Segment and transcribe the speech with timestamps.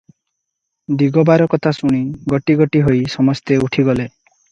[1.01, 1.99] ଦିଗବାର କଥା ଶୁଣି
[2.33, 4.09] ଗୋଟି ଗୋଟି ହୋଇ ସମସ୍ତେ ଉଠିଗଲେ।